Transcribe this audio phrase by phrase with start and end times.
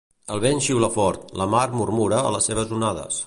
[0.35, 3.19] El vent xiula fort, la mar murmura a les seves onades.